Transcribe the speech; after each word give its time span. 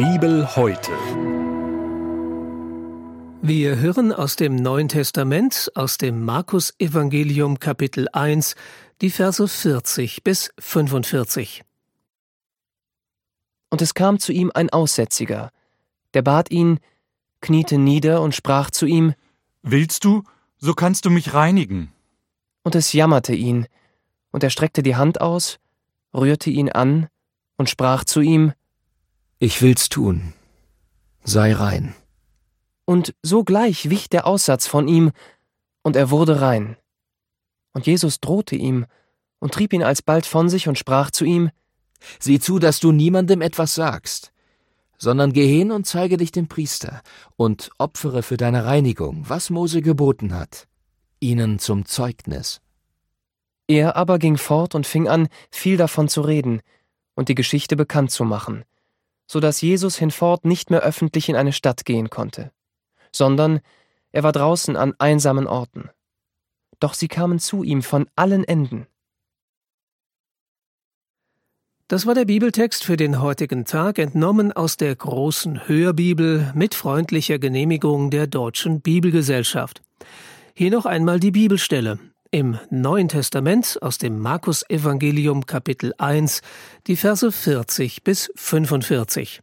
Bibel 0.00 0.56
heute. 0.56 0.92
Wir 3.42 3.76
hören 3.76 4.14
aus 4.14 4.34
dem 4.34 4.56
Neuen 4.56 4.88
Testament, 4.88 5.70
aus 5.74 5.98
dem 5.98 6.24
Markus 6.24 6.72
Evangelium 6.78 7.58
Kapitel 7.58 8.08
1, 8.10 8.54
die 9.02 9.10
Verse 9.10 9.46
40 9.46 10.24
bis 10.24 10.54
45. 10.58 11.64
Und 13.68 13.82
es 13.82 13.92
kam 13.92 14.18
zu 14.18 14.32
ihm 14.32 14.50
ein 14.54 14.70
Aussätziger, 14.70 15.50
der 16.14 16.22
bat 16.22 16.50
ihn, 16.50 16.80
kniete 17.42 17.76
nieder 17.76 18.22
und 18.22 18.34
sprach 18.34 18.70
zu 18.70 18.86
ihm, 18.86 19.12
Willst 19.60 20.06
du, 20.06 20.22
so 20.56 20.72
kannst 20.72 21.04
du 21.04 21.10
mich 21.10 21.34
reinigen. 21.34 21.92
Und 22.62 22.74
es 22.74 22.94
jammerte 22.94 23.34
ihn, 23.34 23.66
und 24.30 24.42
er 24.42 24.48
streckte 24.48 24.82
die 24.82 24.96
Hand 24.96 25.20
aus, 25.20 25.58
rührte 26.14 26.48
ihn 26.48 26.72
an 26.72 27.08
und 27.58 27.68
sprach 27.68 28.04
zu 28.04 28.22
ihm, 28.22 28.54
Ich 29.42 29.62
will's 29.62 29.88
tun, 29.88 30.34
sei 31.24 31.54
rein. 31.54 31.94
Und 32.84 33.14
sogleich 33.22 33.88
wich 33.88 34.10
der 34.10 34.26
Aussatz 34.26 34.66
von 34.66 34.86
ihm, 34.86 35.12
und 35.82 35.96
er 35.96 36.10
wurde 36.10 36.42
rein. 36.42 36.76
Und 37.72 37.86
Jesus 37.86 38.20
drohte 38.20 38.54
ihm 38.54 38.84
und 39.38 39.54
trieb 39.54 39.72
ihn 39.72 39.82
alsbald 39.82 40.26
von 40.26 40.50
sich 40.50 40.68
und 40.68 40.76
sprach 40.76 41.10
zu 41.10 41.24
ihm, 41.24 41.50
Sieh 42.18 42.38
zu, 42.38 42.58
dass 42.58 42.80
du 42.80 42.92
niemandem 42.92 43.40
etwas 43.40 43.74
sagst, 43.74 44.30
sondern 44.98 45.32
geh 45.32 45.46
hin 45.46 45.72
und 45.72 45.86
zeige 45.86 46.18
dich 46.18 46.32
dem 46.32 46.46
Priester 46.46 47.00
und 47.36 47.70
opfere 47.78 48.22
für 48.22 48.36
deine 48.36 48.66
Reinigung, 48.66 49.24
was 49.26 49.48
Mose 49.48 49.80
geboten 49.80 50.34
hat, 50.34 50.68
ihnen 51.18 51.58
zum 51.58 51.86
Zeugnis. 51.86 52.60
Er 53.66 53.96
aber 53.96 54.18
ging 54.18 54.36
fort 54.36 54.74
und 54.74 54.86
fing 54.86 55.08
an, 55.08 55.28
viel 55.50 55.78
davon 55.78 56.08
zu 56.08 56.20
reden 56.20 56.60
und 57.14 57.30
die 57.30 57.34
Geschichte 57.34 57.74
bekannt 57.74 58.10
zu 58.10 58.24
machen, 58.24 58.64
so 59.30 59.38
dass 59.38 59.60
Jesus 59.60 59.96
hinfort 59.96 60.44
nicht 60.44 60.70
mehr 60.70 60.80
öffentlich 60.80 61.28
in 61.28 61.36
eine 61.36 61.52
Stadt 61.52 61.84
gehen 61.84 62.10
konnte, 62.10 62.50
sondern 63.12 63.60
er 64.10 64.24
war 64.24 64.32
draußen 64.32 64.74
an 64.74 64.92
einsamen 64.98 65.46
Orten. 65.46 65.88
Doch 66.80 66.94
sie 66.94 67.06
kamen 67.06 67.38
zu 67.38 67.62
ihm 67.62 67.84
von 67.84 68.10
allen 68.16 68.42
Enden. 68.42 68.88
Das 71.86 72.06
war 72.06 72.14
der 72.14 72.24
Bibeltext 72.24 72.82
für 72.82 72.96
den 72.96 73.20
heutigen 73.20 73.64
Tag, 73.64 74.00
entnommen 74.00 74.50
aus 74.50 74.76
der 74.76 74.96
großen 74.96 75.68
Hörbibel 75.68 76.52
mit 76.56 76.74
freundlicher 76.74 77.38
Genehmigung 77.38 78.10
der 78.10 78.26
Deutschen 78.26 78.80
Bibelgesellschaft. 78.80 79.80
Hier 80.54 80.72
noch 80.72 80.86
einmal 80.86 81.20
die 81.20 81.30
Bibelstelle. 81.30 82.00
Im 82.32 82.60
Neuen 82.70 83.08
Testament 83.08 83.76
aus 83.82 83.98
dem 83.98 84.20
Markus 84.20 84.62
Evangelium 84.70 85.46
Kapitel 85.46 85.92
1, 85.98 86.42
die 86.86 86.94
Verse 86.94 87.32
40 87.32 88.04
bis 88.04 88.30
45. 88.36 89.40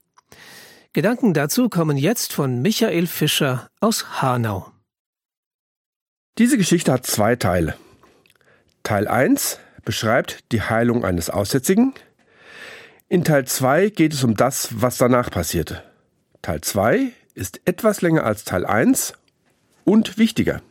Gedanken 0.93 1.33
dazu 1.33 1.67
kommen 1.67 1.97
jetzt 1.97 2.31
von 2.31 2.61
Michael 2.61 3.07
Fischer 3.07 3.69
aus 3.81 4.21
Hanau. 4.21 4.71
Diese 6.37 6.57
Geschichte 6.57 6.93
hat 6.93 7.05
zwei 7.05 7.35
Teile. 7.35 7.75
Teil 8.83 9.09
1 9.09 9.59
beschreibt 9.83 10.49
die 10.53 10.61
Heilung 10.61 11.03
eines 11.03 11.29
Aussätzigen. 11.29 11.93
In 13.09 13.25
Teil 13.25 13.45
2 13.45 13.89
geht 13.89 14.13
es 14.13 14.23
um 14.23 14.35
das, 14.35 14.69
was 14.81 14.95
danach 14.95 15.29
passierte. 15.29 15.83
Teil 16.41 16.61
2 16.61 17.11
ist 17.33 17.59
etwas 17.65 17.99
länger 17.99 18.23
als 18.23 18.45
Teil 18.45 18.65
1 18.65 19.11
und 19.83 20.17
wichtiger. 20.17 20.61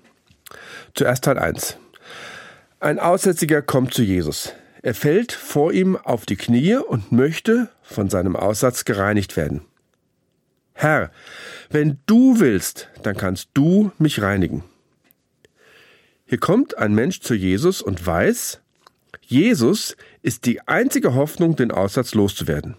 Zuerst 0.94 1.24
Teil 1.24 1.38
1. 1.38 1.76
Ein 2.78 2.98
Aussätziger 2.98 3.62
kommt 3.62 3.94
zu 3.94 4.02
Jesus. 4.02 4.52
Er 4.82 4.94
fällt 4.94 5.32
vor 5.32 5.72
ihm 5.72 5.96
auf 5.96 6.26
die 6.26 6.36
Knie 6.36 6.76
und 6.76 7.10
möchte 7.10 7.70
von 7.82 8.10
seinem 8.10 8.36
Aussatz 8.36 8.84
gereinigt 8.84 9.36
werden. 9.36 9.62
Herr, 10.74 11.10
wenn 11.70 11.98
du 12.04 12.38
willst, 12.38 12.88
dann 13.02 13.16
kannst 13.16 13.48
du 13.54 13.92
mich 13.98 14.20
reinigen. 14.20 14.62
Hier 16.26 16.38
kommt 16.38 16.76
ein 16.76 16.94
Mensch 16.94 17.20
zu 17.20 17.34
Jesus 17.34 17.80
und 17.80 18.04
weiß, 18.04 18.60
Jesus 19.22 19.96
ist 20.20 20.44
die 20.44 20.60
einzige 20.68 21.14
Hoffnung, 21.14 21.56
den 21.56 21.70
Aussatz 21.70 22.14
loszuwerden. 22.14 22.76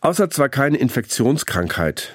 Aussatz 0.00 0.38
war 0.38 0.50
keine 0.50 0.76
Infektionskrankheit. 0.76 2.12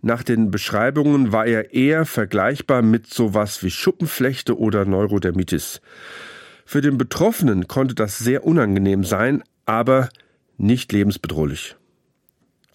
Nach 0.00 0.22
den 0.22 0.50
Beschreibungen 0.50 1.32
war 1.32 1.46
er 1.46 1.74
eher 1.74 2.06
vergleichbar 2.06 2.82
mit 2.82 3.12
sowas 3.12 3.62
wie 3.64 3.70
Schuppenflechte 3.70 4.56
oder 4.56 4.84
Neurodermitis. 4.84 5.80
Für 6.64 6.80
den 6.80 6.98
Betroffenen 6.98 7.66
konnte 7.66 7.94
das 7.94 8.18
sehr 8.18 8.44
unangenehm 8.44 9.02
sein, 9.02 9.42
aber 9.66 10.08
nicht 10.56 10.92
lebensbedrohlich. 10.92 11.76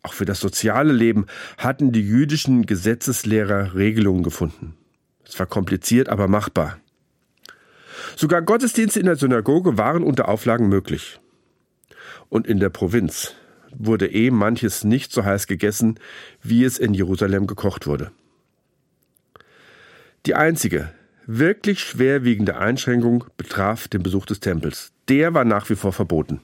Auch 0.02 0.14
für 0.14 0.26
das 0.26 0.42
soziale 0.42 0.92
Leben 0.92 1.28
hatten 1.58 1.94
die 1.94 2.02
jüdischen 2.02 2.66
Gesetzeslehrer 2.66 3.74
Regelungen 3.74 4.24
gefunden. 4.24 4.76
Es 5.26 5.40
war 5.40 5.46
kompliziert, 5.46 6.10
aber 6.10 6.28
machbar. 6.28 6.78
Sogar 8.18 8.42
Gottesdienste 8.42 9.00
in 9.00 9.06
der 9.06 9.16
Synagoge 9.16 9.78
waren 9.78 10.04
unter 10.04 10.28
Auflagen 10.28 10.68
möglich. 10.68 11.20
Und 12.28 12.48
in 12.48 12.60
der 12.60 12.70
Provinz 12.70 13.34
wurde 13.78 14.08
eh 14.08 14.32
manches 14.32 14.84
nicht 14.84 15.12
so 15.12 15.24
heiß 15.24 15.48
gegessen, 15.48 16.00
wie 16.42 16.64
es 16.64 16.78
in 16.78 16.94
Jerusalem 16.94 17.48
gekocht 17.48 17.88
wurde. 17.88 18.12
Die 20.26 20.36
einzige, 20.36 20.90
wirklich 21.26 21.82
schwerwiegende 21.82 22.58
Einschränkung 22.58 23.26
betraf 23.38 23.88
den 23.88 24.04
Besuch 24.04 24.26
des 24.26 24.40
Tempels. 24.40 24.92
Der 25.10 25.34
war 25.34 25.44
nach 25.44 25.70
wie 25.70 25.76
vor 25.76 25.92
verboten. 25.92 26.42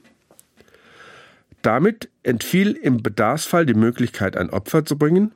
Damit 1.62 2.08
entfiel 2.22 2.72
im 2.72 3.02
Bedarfsfall 3.02 3.66
die 3.66 3.74
Möglichkeit, 3.74 4.36
ein 4.36 4.50
Opfer 4.50 4.84
zu 4.84 4.96
bringen. 4.96 5.32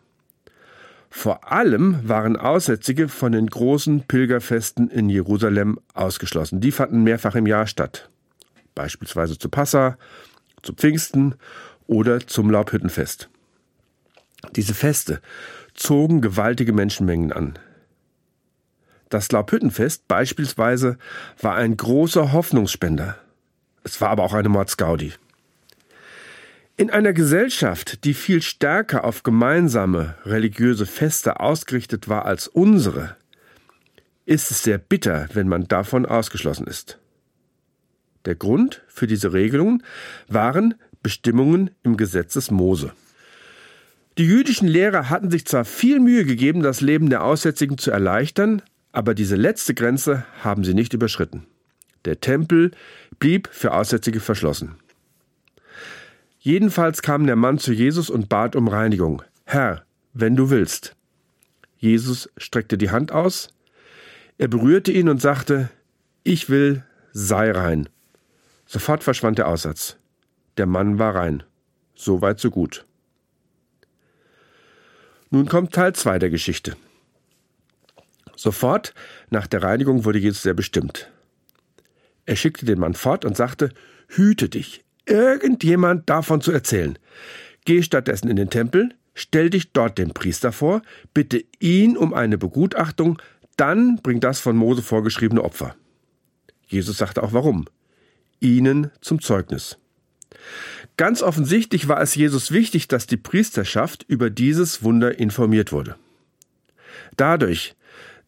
Vor 1.11 1.53
allem 1.53 2.09
waren 2.09 2.37
Aussätzige 2.37 3.09
von 3.09 3.33
den 3.33 3.47
großen 3.47 4.03
Pilgerfesten 4.03 4.89
in 4.89 5.09
Jerusalem 5.09 5.79
ausgeschlossen. 5.93 6.61
Die 6.61 6.73
fanden 6.73 7.03
mehrfach 7.03 7.35
im 7.35 7.47
Jahr 7.47 7.67
statt. 7.67 8.11
Beispielsweise 8.75 9.39
zu 9.39 9.49
Passa, 9.49 9.97
zu 10.63 10.73
Pfingsten 10.73 11.37
oder 11.87 12.27
zum 12.27 12.51
Laubhüttenfest. 12.51 13.29
Diese 14.57 14.75
Feste 14.75 15.21
zogen 15.75 16.21
gewaltige 16.21 16.73
Menschenmengen 16.73 17.33
an. 17.33 17.59
Das 19.09 19.31
Laubhüttenfest 19.33 20.09
beispielsweise 20.09 20.99
war 21.41 21.55
ein 21.55 21.77
großer 21.77 22.33
Hoffnungsspender. 22.33 23.19
Es 23.85 24.01
war 24.01 24.11
aber 24.11 24.25
auch 24.25 24.35
eine 24.35 24.49
Mordsgaudi. 24.49 25.13
In 26.77 26.91
einer 26.91 27.13
Gesellschaft, 27.13 28.05
die 28.05 28.15
viel 28.15 28.43
stärker 28.43 29.05
auf 29.05 29.23
gemeinsame 29.23 30.17
religiöse 30.25 30.87
Feste 30.87 31.39
ausgerichtet 31.39 32.09
war 32.09 32.25
als 32.25 32.49
unsere, 32.49 33.17
ist 34.27 34.51
es 34.51 34.63
sehr 34.65 34.79
bitter, 34.79 35.29
wenn 35.35 35.47
man 35.47 35.69
davon 35.69 36.07
ausgeschlossen 36.07 36.67
ist. 36.67 36.99
Der 38.25 38.35
Grund 38.35 38.83
für 38.89 39.07
diese 39.07 39.33
Regelungen 39.33 39.85
waren 40.27 40.75
Bestimmungen 41.05 41.71
im 41.85 41.97
Gesetz 41.97 42.33
des 42.33 42.51
Mose. 42.51 42.93
Die 44.19 44.25
jüdischen 44.25 44.67
Lehrer 44.67 45.11
hatten 45.11 45.31
sich 45.31 45.45
zwar 45.45 45.65
viel 45.65 46.01
Mühe 46.01 46.25
gegeben, 46.25 46.63
das 46.63 46.81
Leben 46.81 47.11
der 47.11 47.23
Aussätzigen 47.23 47.79
zu 47.79 47.93
erleichtern, 47.93 48.63
aber 48.91 49.15
diese 49.15 49.37
letzte 49.37 49.75
Grenze 49.75 50.25
haben 50.43 50.65
sie 50.65 50.75
nicht 50.75 50.93
überschritten. 50.95 51.47
Der 52.05 52.21
Tempel 52.21 52.73
blieb 53.19 53.49
für 53.53 53.73
Aussätzige 53.73 54.21
verschlossen. 54.21 54.77
Jedenfalls 56.39 57.03
kam 57.03 57.27
der 57.27 57.37
Mann 57.37 57.59
zu 57.59 57.73
Jesus 57.73 58.11
und 58.11 58.29
bat 58.29 58.57
um 58.57 58.69
Reinigung. 58.69 59.23
Herr, 59.45 59.85
wenn 60.13 60.37
du 60.37 60.51
willst. 60.51 60.97
Jesus 61.77 62.31
streckte 62.37 62.79
die 62.79 62.91
Hand 62.91 63.13
aus, 63.13 63.51
er 64.39 64.49
berührte 64.49 64.91
ihn 64.91 65.09
und 65.09 65.21
sagte, 65.21 65.71
ich 66.23 66.49
will, 66.49 66.83
sei 67.13 67.51
rein. 67.51 67.89
Sofort 68.67 69.05
verschwand 69.05 69.39
der 69.39 69.49
Aussatz. 69.49 69.97
Der 70.57 70.67
Mann 70.67 70.99
war 70.99 71.15
rein. 71.15 71.43
So 71.95 72.21
weit, 72.21 72.41
so 72.41 72.51
gut. 72.51 72.85
Nun 75.31 75.47
kommt 75.47 75.73
Teil 75.73 75.95
2 75.95 76.19
der 76.19 76.31
Geschichte. 76.31 76.77
Sofort 78.37 78.95
nach 79.31 79.47
der 79.47 79.63
Reinigung 79.63 80.05
wurde 80.05 80.19
Jesus 80.19 80.43
sehr 80.43 80.55
bestimmt. 80.55 81.11
Er 82.27 82.37
schickte 82.37 82.67
den 82.67 82.79
Mann 82.79 82.95
fort 82.95 83.25
und 83.25 83.37
sagte, 83.37 83.71
hüte 84.09 84.49
dich, 84.49 84.85
irgendjemand 85.07 86.09
davon 86.09 86.41
zu 86.41 86.53
erzählen. 86.53 86.99
Geh 87.65 87.83
stattdessen 87.83 88.29
in 88.29 88.37
den 88.37 88.51
Tempel, 88.51 88.91
stell 89.15 89.51
dich 89.51 89.73
dort 89.73 89.99
dem 89.99 90.11
Priester 90.11 90.53
vor, 90.53 90.83
bitte 91.13 91.45
ihn 91.59 91.97
um 91.97 92.15
eine 92.15 92.39
Begutachtung, 92.39 93.21
dann 93.57 93.97
bring 94.03 94.21
das 94.21 94.41
von 94.41 94.57
Mose 94.57 94.83
vorgeschriebene 94.83 95.43
Opfer. 95.43 95.77
Jesus 96.67 96.99
sagte 96.99 97.23
auch 97.23 97.33
warum. 97.33 97.67
Ihnen 98.41 98.91
zum 99.01 99.21
Zeugnis. 99.21 99.79
Ganz 100.97 101.23
offensichtlich 101.23 101.89
war 101.89 102.01
es 102.01 102.15
Jesus 102.15 102.53
wichtig, 102.53 102.89
dass 102.89 103.07
die 103.07 103.17
Priesterschaft 103.17 104.05
über 104.07 104.31
dieses 104.31 104.83
Wunder 104.83 105.19
informiert 105.19 105.73
wurde. 105.73 105.97
Dadurch, 107.17 107.75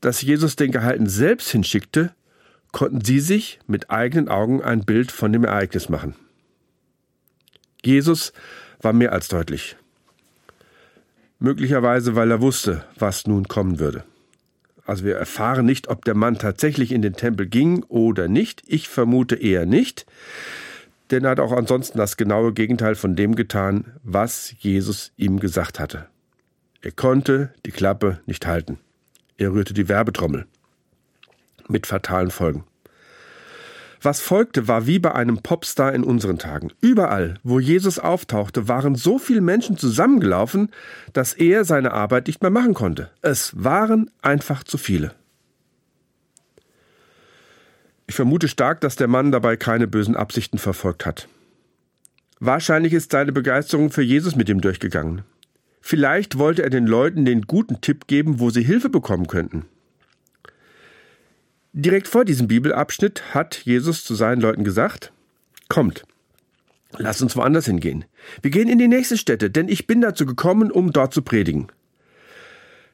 dass 0.01 0.23
Jesus 0.23 0.57
den 0.57 0.73
Gehalten 0.73 1.09
selbst 1.09 1.51
hinschickte, 1.51 2.15
konnten 2.73 3.05
sie 3.05 3.21
sich 3.21 3.59
mit 3.67 3.91
eigenen 3.91 4.29
Augen 4.29 4.63
ein 4.63 4.85
Bild 4.85 5.13
von 5.13 5.33
dem 5.33 5.45
Ereignis 5.45 5.89
machen. 5.89 6.15
Jesus 7.85 8.33
war 8.81 8.93
mehr 8.93 9.13
als 9.13 9.29
deutlich. 9.29 9.77
Möglicherweise, 11.39 12.15
weil 12.17 12.31
er 12.31 12.41
wusste, 12.41 12.85
was 12.99 13.27
nun 13.27 13.47
kommen 13.47 13.79
würde. 13.79 14.05
Also 14.85 15.05
wir 15.05 15.17
erfahren 15.17 15.67
nicht, 15.67 15.89
ob 15.89 16.05
der 16.05 16.15
Mann 16.15 16.39
tatsächlich 16.39 16.93
in 16.93 17.03
den 17.03 17.15
Tempel 17.15 17.47
ging 17.47 17.83
oder 17.85 18.29
nicht. 18.29 18.63
Ich 18.67 18.89
vermute 18.89 19.35
eher 19.35 19.67
nicht, 19.67 20.07
denn 21.11 21.25
er 21.25 21.31
hat 21.31 21.41
auch 21.41 21.53
ansonsten 21.53 21.99
das 21.99 22.17
genaue 22.17 22.53
Gegenteil 22.53 22.95
von 22.95 23.17
dem 23.17 23.35
getan, 23.35 23.95
was 24.03 24.55
Jesus 24.59 25.13
ihm 25.17 25.41
gesagt 25.41 25.79
hatte. 25.79 26.07
Er 26.83 26.93
konnte 26.93 27.53
die 27.65 27.71
Klappe 27.71 28.21
nicht 28.27 28.47
halten. 28.47 28.79
Er 29.37 29.53
rührte 29.53 29.75
die 29.75 29.89
Werbetrommel. 29.89 30.47
Mit 31.69 31.87
fatalen 31.87 32.31
Folgen. 32.31 32.65
Was 34.03 34.21
folgte, 34.21 34.69
war 34.69 34.87
wie 34.87 34.99
bei 34.99 35.15
einem 35.15 35.39
Popstar 35.39 35.93
in 35.93 36.05
unseren 36.05 36.39
Tagen. 36.39 36.71
Überall, 36.81 37.39
wo 37.43 37.59
Jesus 37.59 37.99
auftauchte, 37.99 38.69
waren 38.69 38.95
so 38.95 39.19
viele 39.19 39.41
Menschen 39.41 39.77
zusammengelaufen, 39.77 40.71
dass 41.13 41.33
er 41.33 41.65
seine 41.65 41.93
Arbeit 41.93 42.29
nicht 42.29 42.43
mehr 42.43 42.53
machen 42.53 42.75
konnte. 42.75 43.11
Es 43.23 43.53
waren 43.57 44.11
einfach 44.23 44.63
zu 44.63 44.79
viele. 44.79 45.13
Ich 48.07 48.15
vermute 48.15 48.49
stark, 48.49 48.81
dass 48.81 48.97
der 48.97 49.09
Mann 49.09 49.33
dabei 49.33 49.57
keine 49.57 49.87
bösen 49.87 50.17
Absichten 50.17 50.59
verfolgt 50.59 51.07
hat. 51.07 51.29
Wahrscheinlich 52.39 52.93
ist 52.93 53.13
seine 53.13 53.33
Begeisterung 53.33 53.91
für 53.91 54.03
Jesus 54.03 54.37
mit 54.37 54.49
ihm 54.49 54.61
durchgegangen. 54.61 55.23
Vielleicht 55.81 56.39
wollte 56.39 56.63
er 56.63 56.71
den 56.71 56.87
Leuten 56.87 57.25
den 57.25 57.43
guten 57.43 57.81
Tipp 57.81 58.07
geben, 58.07 58.41
wo 58.41 58.51
sie 58.51 58.63
Hilfe 58.63 58.91
bekommen 58.91 59.27
könnten. 59.27 59.67
Direkt 61.73 62.09
vor 62.09 62.25
diesem 62.25 62.49
Bibelabschnitt 62.49 63.35
hat 63.35 63.65
Jesus 63.65 64.05
zu 64.05 64.15
seinen 64.15 64.41
Leuten 64.41 64.65
gesagt, 64.65 65.13
Kommt, 65.69 66.05
lasst 66.97 67.23
uns 67.23 67.37
woanders 67.37 67.67
hingehen. 67.67 68.05
Wir 68.41 68.51
gehen 68.51 68.69
in 68.69 68.79
die 68.79 68.89
nächste 68.89 69.19
Stätte, 69.19 69.51
denn 69.51 69.69
ich 69.69 69.87
bin 69.87 70.01
dazu 70.01 70.27
gekommen, 70.27 70.71
um 70.71 70.93
dort 70.93 71.13
zu 71.13 71.23
predigen. 71.23 71.69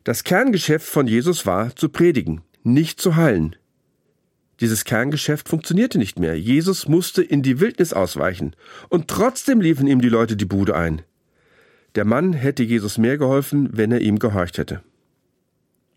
Das 0.05 0.25
Kerngeschäft 0.25 0.87
von 0.87 1.06
Jesus 1.06 1.47
war 1.47 1.76
zu 1.76 1.91
predigen, 1.91 2.41
nicht 2.65 3.00
zu 3.00 3.17
heilen. 3.17 3.56
Dieses 4.60 4.84
Kerngeschäft 4.84 5.49
funktionierte 5.49 5.99
nicht 5.99 6.19
mehr. 6.19 6.38
Jesus 6.38 6.87
musste 6.87 7.22
in 7.22 7.43
die 7.43 7.60
Wildnis 7.60 7.93
ausweichen. 7.93 8.54
Und 8.88 9.08
trotzdem 9.08 9.60
liefen 9.60 9.87
ihm 9.87 10.00
die 10.00 10.08
Leute 10.08 10.37
die 10.37 10.44
Bude 10.44 10.76
ein. 10.76 11.02
Der 11.94 12.04
Mann 12.04 12.32
hätte 12.32 12.62
Jesus 12.62 12.99
mehr 12.99 13.19
geholfen, 13.19 13.70
wenn 13.72 13.93
er 13.93 14.00
ihm 14.00 14.19
gehorcht 14.19 14.58
hätte. 14.58 14.82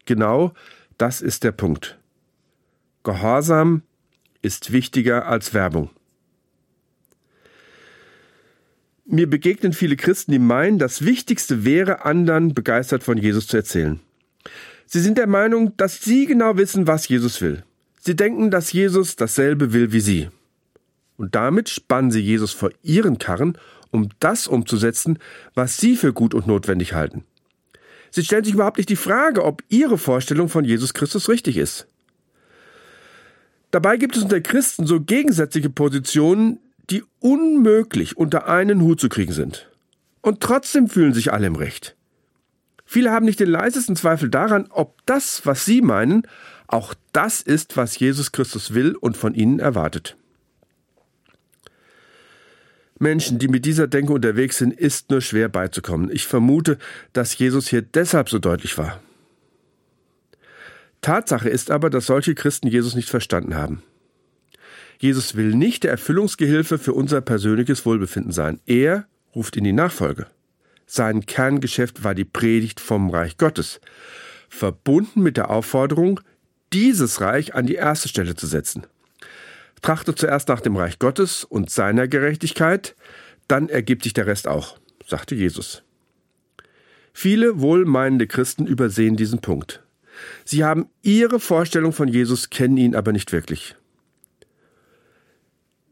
Genau 0.05 0.53
das 0.97 1.21
ist 1.21 1.43
der 1.43 1.51
Punkt. 1.51 1.99
Gehorsam 3.03 3.81
ist 4.41 4.71
wichtiger 4.71 5.27
als 5.27 5.53
Werbung. 5.53 5.89
Mir 9.05 9.29
begegnen 9.29 9.73
viele 9.73 9.97
Christen, 9.97 10.31
die 10.31 10.39
meinen, 10.39 10.79
das 10.79 11.05
Wichtigste 11.05 11.63
wäre, 11.63 12.05
anderen 12.05 12.53
begeistert 12.53 13.03
von 13.03 13.17
Jesus 13.17 13.47
zu 13.47 13.57
erzählen. 13.57 13.99
Sie 14.87 14.99
sind 14.99 15.17
der 15.17 15.27
Meinung, 15.27 15.77
dass 15.77 16.03
sie 16.03 16.25
genau 16.25 16.57
wissen, 16.57 16.87
was 16.87 17.07
Jesus 17.07 17.41
will. 17.41 17.63
Sie 18.05 18.15
denken, 18.15 18.51
dass 18.51 18.71
Jesus 18.71 19.15
dasselbe 19.15 19.73
will 19.73 19.91
wie 19.91 19.99
sie. 19.99 20.29
Und 21.17 21.33
damit 21.33 21.69
spannen 21.69 22.11
sie 22.11 22.19
Jesus 22.19 22.51
vor 22.51 22.69
ihren 22.83 23.17
Karren, 23.17 23.57
um 23.89 24.09
das 24.19 24.45
umzusetzen, 24.47 25.17
was 25.55 25.77
sie 25.77 25.95
für 25.95 26.13
gut 26.13 26.35
und 26.35 26.45
notwendig 26.45 26.93
halten. 26.93 27.23
Sie 28.11 28.23
stellen 28.23 28.43
sich 28.43 28.53
überhaupt 28.53 28.77
nicht 28.77 28.89
die 28.89 28.95
Frage, 28.95 29.43
ob 29.43 29.63
ihre 29.69 29.97
Vorstellung 29.97 30.49
von 30.49 30.65
Jesus 30.65 30.93
Christus 30.93 31.29
richtig 31.29 31.57
ist. 31.57 31.87
Dabei 33.71 33.97
gibt 33.97 34.15
es 34.15 34.23
unter 34.23 34.39
Christen 34.39 34.85
so 34.85 35.01
gegensätzliche 35.01 35.71
Positionen, 35.71 36.59
die 36.91 37.03
unmöglich 37.19 38.17
unter 38.17 38.47
einen 38.47 38.81
Hut 38.81 38.99
zu 38.99 39.09
kriegen 39.09 39.33
sind. 39.33 39.71
Und 40.21 40.41
trotzdem 40.41 40.87
fühlen 40.87 41.13
sich 41.13 41.33
alle 41.33 41.47
im 41.47 41.55
Recht. 41.55 41.95
Viele 42.85 43.11
haben 43.11 43.25
nicht 43.25 43.39
den 43.39 43.49
leisesten 43.49 43.95
Zweifel 43.95 44.29
daran, 44.29 44.67
ob 44.69 45.03
das, 45.07 45.45
was 45.45 45.65
sie 45.65 45.81
meinen, 45.81 46.27
auch 46.67 46.93
das 47.11 47.41
ist, 47.41 47.77
was 47.77 47.97
Jesus 47.97 48.31
Christus 48.31 48.73
will 48.73 48.95
und 48.95 49.17
von 49.17 49.33
ihnen 49.33 49.59
erwartet. 49.59 50.17
Menschen, 52.97 53.39
die 53.39 53.49
mit 53.49 53.65
dieser 53.65 53.87
Denke 53.87 54.13
unterwegs 54.13 54.57
sind, 54.57 54.73
ist 54.73 55.09
nur 55.11 55.21
schwer 55.21 55.49
beizukommen. 55.49 56.09
Ich 56.11 56.25
vermute, 56.25 56.77
dass 57.13 57.37
Jesus 57.37 57.67
hier 57.67 57.81
deshalb 57.81 58.29
so 58.29 58.39
deutlich 58.39 58.77
war. 58.77 59.01
Tatsache 61.01 61.49
ist 61.49 61.71
aber, 61.71 61.89
dass 61.89 62.07
solche 62.07 62.35
Christen 62.35 62.67
Jesus 62.67 62.95
nicht 62.95 63.09
verstanden 63.09 63.55
haben. 63.55 63.83
Jesus 64.97 65.35
will 65.35 65.53
nicht 65.53 65.83
der 65.83 65.91
Erfüllungsgehilfe 65.91 66.77
für 66.77 66.93
unser 66.93 67.21
persönliches 67.21 67.85
Wohlbefinden 67.85 68.31
sein. 68.31 68.59
Er 68.65 69.05
ruft 69.35 69.57
in 69.57 69.65
die 69.65 69.73
Nachfolge. 69.73 70.27
Sein 70.87 71.25
Kerngeschäft 71.25 72.03
war 72.03 72.15
die 72.15 72.25
Predigt 72.25 72.79
vom 72.79 73.09
Reich 73.09 73.37
Gottes, 73.37 73.81
verbunden 74.49 75.21
mit 75.21 75.37
der 75.37 75.49
Aufforderung, 75.49 76.21
dieses 76.73 77.21
Reich 77.21 77.55
an 77.55 77.65
die 77.65 77.75
erste 77.75 78.09
Stelle 78.09 78.35
zu 78.35 78.47
setzen. 78.47 78.85
Trachte 79.81 80.15
zuerst 80.15 80.47
nach 80.47 80.61
dem 80.61 80.75
Reich 80.75 80.99
Gottes 80.99 81.43
und 81.43 81.69
seiner 81.69 82.07
Gerechtigkeit, 82.07 82.95
dann 83.47 83.69
ergibt 83.69 84.03
sich 84.03 84.13
der 84.13 84.27
Rest 84.27 84.47
auch, 84.47 84.79
sagte 85.05 85.35
Jesus. 85.35 85.83
Viele 87.13 87.61
wohlmeinende 87.61 88.27
Christen 88.27 88.67
übersehen 88.67 89.15
diesen 89.15 89.39
Punkt. 89.39 89.83
Sie 90.43 90.63
haben 90.63 90.89
ihre 91.01 91.39
Vorstellung 91.39 91.93
von 91.93 92.07
Jesus, 92.07 92.49
kennen 92.49 92.77
ihn 92.77 92.95
aber 92.95 93.11
nicht 93.11 93.31
wirklich. 93.31 93.75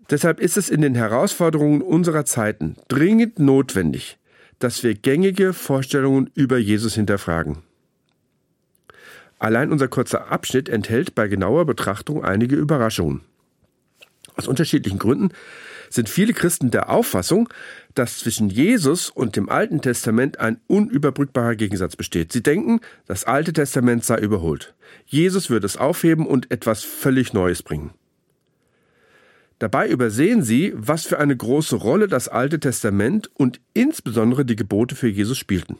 Deshalb 0.10 0.40
ist 0.40 0.58
es 0.58 0.70
in 0.70 0.82
den 0.82 0.96
Herausforderungen 0.96 1.82
unserer 1.82 2.26
Zeiten 2.26 2.76
dringend 2.88 3.40
notwendig, 3.40 4.18
dass 4.60 4.84
wir 4.84 4.96
gängige 4.96 5.54
Vorstellungen 5.54 6.30
über 6.36 6.58
Jesus 6.58 6.96
hinterfragen. 6.96 7.64
Allein 9.44 9.74
unser 9.74 9.90
kurzer 9.90 10.32
Abschnitt 10.32 10.70
enthält 10.70 11.16
bei 11.16 11.28
genauer 11.28 11.66
Betrachtung 11.66 12.24
einige 12.24 12.56
Überraschungen. 12.56 13.24
Aus 14.38 14.48
unterschiedlichen 14.48 15.00
Gründen 15.00 15.32
sind 15.90 16.08
viele 16.08 16.32
Christen 16.32 16.72
der 16.72 16.90
Auffassung, 16.90 17.50
dass 17.94 18.20
zwischen 18.20 18.50
Jesus 18.50 19.10
und 19.10 19.36
dem 19.36 19.50
Alten 19.50 19.82
Testament 19.82 20.40
ein 20.40 20.62
unüberbrückbarer 20.68 21.58
Gegensatz 21.58 21.98
besteht. 21.98 22.32
Sie 22.32 22.42
denken, 22.42 22.80
das 23.06 23.26
Alte 23.26 23.52
Testament 23.52 24.06
sei 24.06 24.20
überholt. 24.20 24.76
Jesus 25.08 25.50
würde 25.50 25.66
es 25.66 25.76
aufheben 25.76 26.26
und 26.26 26.50
etwas 26.50 26.86
völlig 26.86 27.34
Neues 27.34 27.64
bringen. 27.64 27.92
Dabei 29.60 29.90
übersehen 29.90 30.42
sie, 30.42 30.72
was 30.74 31.06
für 31.06 31.20
eine 31.20 31.36
große 31.36 31.76
Rolle 31.76 32.08
das 32.08 32.30
Alte 32.30 32.62
Testament 32.62 33.30
und 33.34 33.60
insbesondere 33.74 34.46
die 34.46 34.56
Gebote 34.56 34.96
für 34.96 35.10
Jesus 35.10 35.38
spielten. 35.38 35.80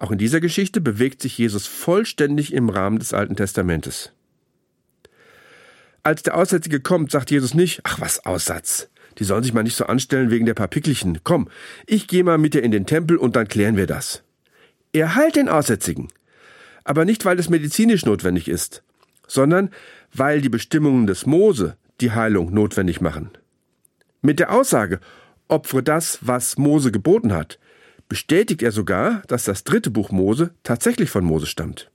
Auch 0.00 0.10
in 0.10 0.18
dieser 0.18 0.40
Geschichte 0.40 0.80
bewegt 0.80 1.20
sich 1.20 1.36
Jesus 1.36 1.66
vollständig 1.66 2.54
im 2.54 2.70
Rahmen 2.70 2.98
des 2.98 3.12
Alten 3.12 3.36
Testamentes. 3.36 4.12
Als 6.02 6.22
der 6.22 6.38
Aussätzige 6.38 6.80
kommt, 6.80 7.10
sagt 7.10 7.30
Jesus 7.30 7.52
nicht, 7.52 7.82
ach 7.84 8.00
was 8.00 8.24
Aussatz. 8.24 8.88
Die 9.18 9.24
sollen 9.24 9.42
sich 9.42 9.52
mal 9.52 9.62
nicht 9.62 9.76
so 9.76 9.84
anstellen 9.84 10.30
wegen 10.30 10.46
der 10.46 10.54
paar 10.54 10.68
Pickelchen. 10.68 11.18
Komm, 11.22 11.50
ich 11.86 12.08
gehe 12.08 12.24
mal 12.24 12.38
mit 12.38 12.54
dir 12.54 12.62
in 12.62 12.70
den 12.70 12.86
Tempel 12.86 13.18
und 13.18 13.36
dann 13.36 13.46
klären 13.46 13.76
wir 13.76 13.86
das. 13.86 14.22
Er 14.94 15.14
heilt 15.16 15.36
den 15.36 15.50
Aussätzigen. 15.50 16.08
Aber 16.82 17.04
nicht, 17.04 17.26
weil 17.26 17.38
es 17.38 17.50
medizinisch 17.50 18.06
notwendig 18.06 18.48
ist, 18.48 18.82
sondern 19.26 19.68
weil 20.14 20.40
die 20.40 20.48
Bestimmungen 20.48 21.06
des 21.06 21.26
Mose 21.26 21.76
die 22.00 22.12
Heilung 22.12 22.54
notwendig 22.54 23.02
machen. 23.02 23.32
Mit 24.22 24.38
der 24.38 24.50
Aussage, 24.50 24.98
opfere 25.46 25.82
das, 25.82 26.20
was 26.22 26.56
Mose 26.56 26.90
geboten 26.90 27.34
hat, 27.34 27.58
bestätigt 28.10 28.60
er 28.62 28.72
sogar, 28.72 29.22
dass 29.28 29.44
das 29.44 29.62
dritte 29.62 29.90
Buch 29.90 30.10
Mose 30.10 30.50
tatsächlich 30.64 31.10
von 31.10 31.24
Mose 31.24 31.46
stammt. 31.46 31.90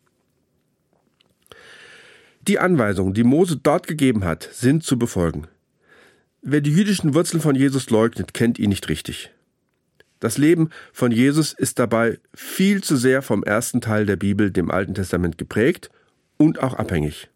Die 2.48 2.58
Anweisungen, 2.58 3.14
die 3.14 3.26
Mose 3.26 3.58
dort 3.58 3.86
gegeben 3.86 4.24
hat, 4.24 4.50
sind 4.54 4.84
zu 4.84 4.98
befolgen. 4.98 5.48
Wer 6.42 6.62
die 6.62 6.72
jüdischen 6.72 7.14
Wurzeln 7.14 7.42
von 7.42 7.54
Jesus 7.54 7.90
leugnet, 7.90 8.34
kennt 8.34 8.58
ihn 8.60 8.70
nicht 8.70 8.88
richtig. 8.88 9.32
Das 10.22 10.38
Leben 10.38 10.70
von 10.94 11.12
Jesus 11.12 11.52
ist 11.52 11.80
dabei 11.80 12.18
viel 12.34 12.82
zu 12.82 12.96
sehr 12.96 13.22
vom 13.22 13.44
ersten 13.44 13.82
Teil 13.82 14.06
der 14.06 14.16
Bibel, 14.16 14.52
dem 14.52 14.72
Alten 14.72 14.94
Testament, 14.94 15.38
geprägt 15.38 15.90
und 16.38 16.64
auch 16.64 16.76
abhängig. 16.76 17.30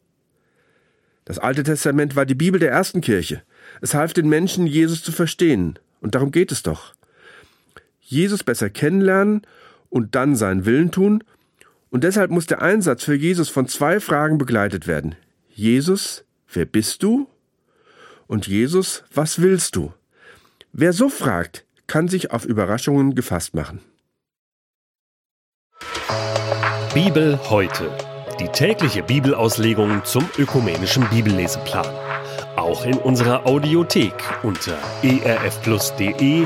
Das 1.26 1.38
Alte 1.38 1.64
Testament 1.64 2.16
war 2.16 2.26
die 2.26 2.34
Bibel 2.34 2.62
der 2.62 2.72
ersten 2.72 3.02
Kirche. 3.02 3.42
Es 3.82 3.94
half 3.94 4.14
den 4.14 4.30
Menschen, 4.30 4.66
Jesus 4.66 5.04
zu 5.04 5.12
verstehen. 5.12 5.78
Und 6.00 6.16
darum 6.16 6.32
geht 6.32 6.54
es 6.54 6.64
doch. 6.64 6.94
Jesus 8.10 8.44
besser 8.44 8.70
kennenlernen 8.72 9.44
und 9.90 10.16
dann 10.16 10.36
seinen 10.36 10.66
Willen 10.66 10.92
tun 10.92 11.24
und 11.92 12.04
deshalb 12.04 12.32
muss 12.32 12.48
der 12.48 12.62
Einsatz 12.62 13.04
für 13.04 13.16
Jesus 13.16 13.50
von 13.50 13.68
zwei 13.68 14.00
Fragen 14.00 14.38
begleitet 14.38 14.88
werden. 14.88 15.16
Jesus, 15.54 16.24
wer 16.52 16.66
bist 16.66 17.04
du? 17.04 17.28
Und 18.28 18.48
Jesus, 18.48 19.04
was 19.14 19.42
willst 19.42 19.76
du? 19.76 19.94
Wer 20.72 20.94
so 20.94 21.10
fragt, 21.10 21.66
kann 21.88 22.08
sich 22.08 22.32
auf 22.32 22.46
Überraschungen 22.46 23.16
gefasst 23.16 23.54
machen. 23.56 23.80
Bibel 26.94 27.40
heute. 27.50 27.96
Die 28.40 28.48
tägliche 28.48 29.04
Bibelauslegung 29.04 30.04
zum 30.06 30.28
ökumenischen 30.38 31.08
Bibelleseplan. 31.10 31.86
Auch 32.56 32.86
in 32.86 32.98
unserer 32.98 33.46
Audiothek 33.46 34.14
unter 34.44 34.78
erfplus.de 35.04 36.46